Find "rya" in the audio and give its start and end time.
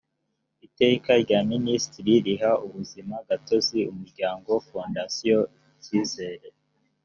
1.23-1.39